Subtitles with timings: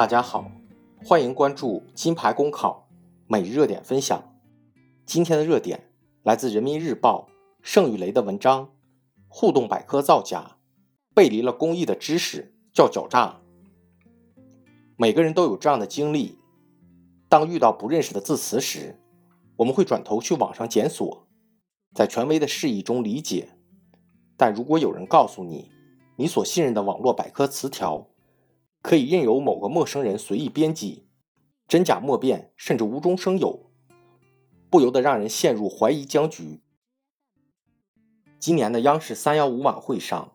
[0.00, 0.50] 大家好，
[1.04, 2.88] 欢迎关注金牌公考
[3.26, 4.34] 每日热点分享。
[5.04, 5.92] 今天的热点
[6.22, 7.28] 来自人民日报
[7.60, 8.72] 盛雨雷的文章：
[9.28, 10.56] 互动百科造假，
[11.14, 13.42] 背离了公益的知识叫狡诈。
[14.96, 16.38] 每个人都有这样的经历：
[17.28, 18.98] 当遇到不认识的字词时，
[19.56, 21.28] 我们会转头去网上检索，
[21.94, 23.50] 在权威的释义中理解。
[24.38, 25.70] 但如果有人告诉你，
[26.16, 28.08] 你所信任的网络百科词条，
[28.82, 31.06] 可以任由某个陌生人随意编辑，
[31.68, 33.70] 真假莫辨，甚至无中生有，
[34.70, 36.62] 不由得让人陷入怀疑僵局。
[38.38, 40.32] 今年的央视三幺五晚会上，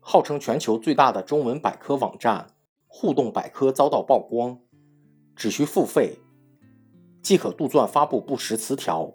[0.00, 2.48] 号称全球最大的中文百科网站
[2.88, 4.58] 互动百科遭到曝光，
[5.36, 6.18] 只需付费
[7.22, 9.14] 即可杜撰发布不实词条。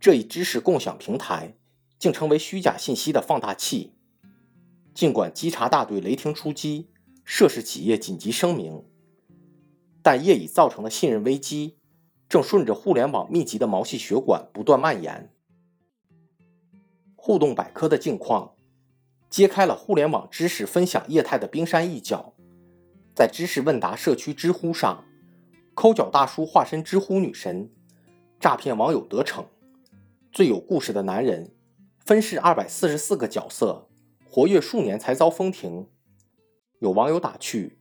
[0.00, 1.58] 这一知识共享平台
[1.98, 3.92] 竟成为虚假信息的放大器。
[4.94, 6.88] 尽管稽查大队雷霆出击。
[7.30, 8.82] 涉事企业紧急声明，
[10.02, 11.76] 但业已造成的信任危机
[12.26, 15.30] 正顺着互联网密集的毛细血管不断蔓延。
[17.14, 18.54] 互动百科的境况
[19.28, 22.32] 揭开了互联网知识分享业态的冰山一角。
[23.14, 25.04] 在知识问答社区知乎上，
[25.74, 27.70] 抠脚大叔化身知乎女神，
[28.40, 29.44] 诈骗网友得逞。
[30.32, 31.54] 最有故事的男人
[31.98, 33.90] 分饰二百四十四个角色，
[34.26, 35.88] 活跃数年才遭封停。
[36.80, 37.78] 有网友打趣，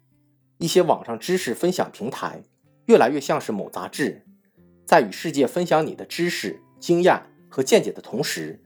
[0.57, 2.41] 一些网上知识分享平台
[2.85, 4.25] 越来越像是某杂志，
[4.85, 8.63] 在与世界分享你的知识、经验和见解的同时，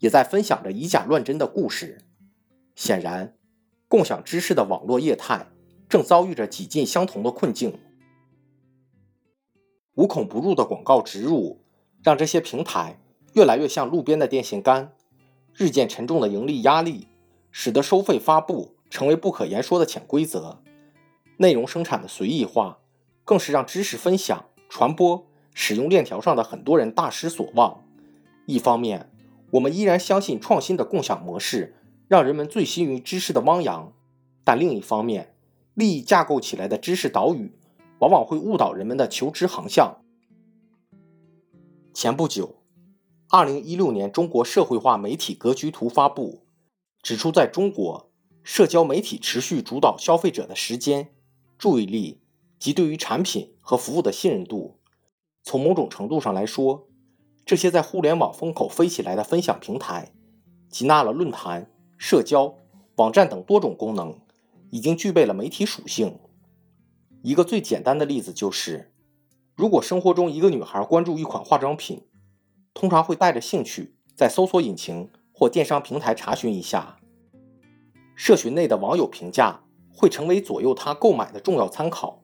[0.00, 2.02] 也在分享着以假乱真的故事。
[2.74, 3.34] 显然，
[3.88, 5.46] 共享知识的网络业态
[5.88, 7.78] 正遭遇着几近相同的困境。
[9.94, 11.64] 无孔不入的广告植入，
[12.02, 12.98] 让这些平台
[13.32, 14.92] 越来越像路边的电线杆，
[15.54, 17.08] 日渐沉重的盈利压力，
[17.50, 18.76] 使得收费发布。
[18.92, 20.62] 成为不可言说的潜规则，
[21.38, 22.80] 内容生产的随意化，
[23.24, 27.82] 更是让知识分享、传播、使用链条上的很多人大失所望。
[28.44, 29.10] 一方面，
[29.52, 31.74] 我们依然相信创新的共享模式
[32.06, 33.94] 让人们醉心于知识的汪洋，
[34.44, 35.34] 但另一方面，
[35.72, 37.56] 利益架构起来的知识岛屿，
[38.00, 40.02] 往往会误导人们的求知航向。
[41.94, 42.56] 前不久，
[43.30, 46.42] 二零一六年中国社会化媒体格局图发布，
[47.00, 48.11] 指出在中国。
[48.42, 51.14] 社交媒体持续主导消费者的时间、
[51.56, 52.20] 注意力
[52.58, 54.80] 及对于产品和服务的信任度。
[55.44, 56.88] 从某种程度上来说，
[57.44, 60.12] 这些在互联网风口飞起来的分享平台，
[60.68, 62.56] 集纳了论坛、社交、
[62.96, 64.18] 网站等多种功能，
[64.70, 66.18] 已经具备了媒体属性。
[67.22, 68.92] 一个最简单的例子就是，
[69.54, 72.06] 如果生活中一个女孩关注一款化妆品，
[72.74, 76.98] 通常会带着兴趣在搜索引擎或电商平台查询一下。
[78.14, 79.64] 社群内的网友评价
[79.94, 82.22] 会成为左右他购买的重要参考。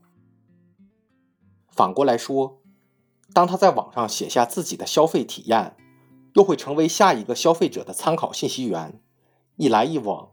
[1.70, 2.60] 反过来说，
[3.32, 5.76] 当他在网上写下自己的消费体验，
[6.34, 9.00] 又会成为下一个消费者的参考信息源。
[9.56, 10.30] 一来一往，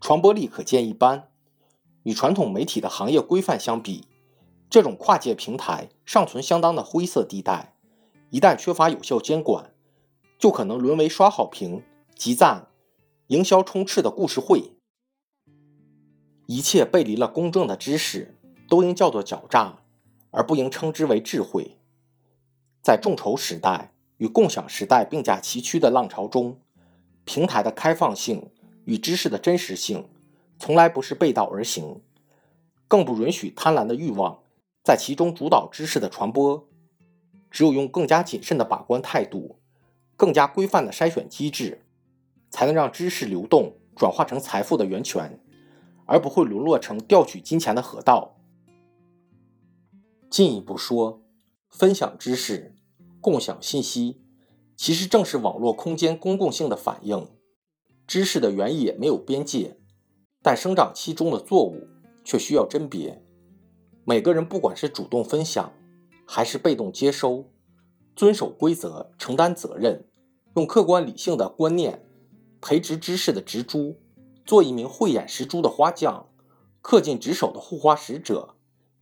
[0.00, 1.30] 传播力可见一斑。
[2.02, 4.06] 与传统媒体的行业规范相比，
[4.68, 7.76] 这种跨界平台尚存相当的灰色地带。
[8.30, 9.72] 一旦缺乏有效监管，
[10.38, 11.82] 就可能沦为刷好评、
[12.14, 12.68] 集赞、
[13.28, 14.73] 营销充斥的故事会。
[16.46, 18.36] 一切背离了公正的知识，
[18.68, 19.78] 都应叫做狡诈，
[20.30, 21.78] 而不应称之为智慧。
[22.82, 26.58] 在众筹时代与共享时代并驾齐驱的浪潮中，
[27.24, 28.50] 平台的开放性
[28.84, 30.08] 与知识的真实性
[30.58, 32.02] 从来不是背道而行，
[32.86, 34.40] 更不允许贪婪的欲望
[34.82, 36.68] 在其中主导知识的传播。
[37.50, 39.60] 只有用更加谨慎的把关态度，
[40.16, 41.84] 更加规范的筛选机制，
[42.50, 45.38] 才能让知识流动转化成财富的源泉。
[46.06, 48.36] 而不会沦落成调取金钱的河道。
[50.30, 51.22] 进一步说，
[51.70, 52.74] 分享知识、
[53.20, 54.20] 共享信息，
[54.76, 57.28] 其实正是网络空间公共性的反应。
[58.06, 59.78] 知识的原野没有边界，
[60.42, 61.86] 但生长期中的作物
[62.24, 63.22] 却需要甄别。
[64.04, 65.72] 每个人不管是主动分享，
[66.26, 67.50] 还是被动接收，
[68.14, 70.04] 遵守规则、承担责任，
[70.56, 72.04] 用客观理性的观念
[72.60, 73.96] 培植知识的植株。
[74.44, 76.28] 做一名慧眼识珠的花匠，
[76.82, 78.56] 恪尽职守的护花使者，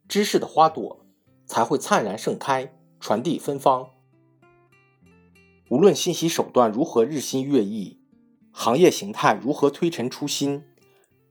[0.09, 1.05] 知识的花朵
[1.47, 3.91] 才会灿然盛开，传递芬芳。
[5.69, 7.99] 无论信息手段如何日新月异，
[8.53, 10.63] 行业形态如何推陈出新，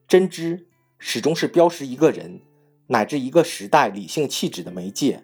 [0.08, 0.68] 真知
[0.98, 2.42] 始终是标识一个人
[2.88, 5.24] 乃至一个时代理性气质的媒介。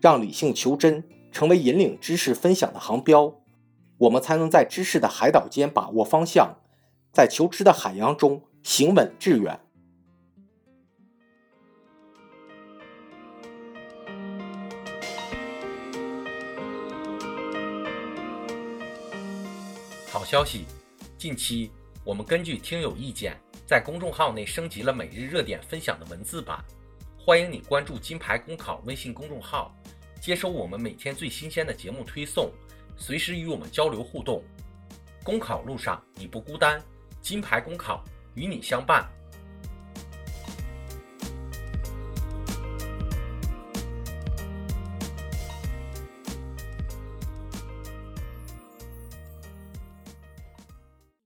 [0.00, 1.02] 让理性求真
[1.32, 3.34] 成为引领知识分享的航标，
[3.98, 6.56] 我们才能在知识的海岛间把握方向。
[7.12, 9.58] 在求知的海洋中行稳致远。
[20.10, 20.64] 好消息
[21.16, 21.70] 近期
[22.02, 26.64] 我们根据听友意见在公众号内升级了每日热点分享的文字版
[27.18, 29.74] 欢迎你关注金牌公考微信公众号
[30.20, 32.50] 接收我们每天最新鲜的节目推送
[32.96, 34.42] 随时与我们交流互动。
[35.22, 36.82] 公考路上你不孤单。
[37.20, 38.02] 金牌公考
[38.34, 39.06] 与你相伴。